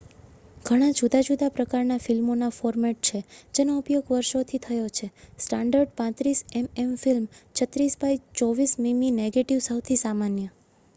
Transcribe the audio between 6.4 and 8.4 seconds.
MM film 36 by